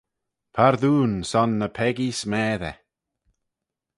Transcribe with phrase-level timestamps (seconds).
[0.55, 2.75] Pardoon son ny peccee s'messey.